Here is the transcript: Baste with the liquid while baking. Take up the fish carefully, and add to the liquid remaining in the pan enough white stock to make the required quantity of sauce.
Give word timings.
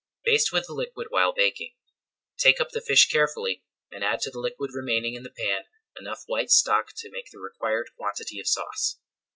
Baste 0.25 0.51
with 0.51 0.65
the 0.65 0.73
liquid 0.73 1.09
while 1.11 1.31
baking. 1.31 1.75
Take 2.35 2.59
up 2.59 2.71
the 2.71 2.81
fish 2.81 3.07
carefully, 3.07 3.61
and 3.91 4.03
add 4.03 4.19
to 4.21 4.31
the 4.31 4.39
liquid 4.39 4.71
remaining 4.73 5.13
in 5.13 5.21
the 5.21 5.29
pan 5.29 5.65
enough 5.95 6.23
white 6.25 6.49
stock 6.49 6.91
to 6.95 7.11
make 7.11 7.29
the 7.31 7.37
required 7.39 7.89
quantity 7.95 8.39
of 8.39 8.47
sauce. 8.47 8.97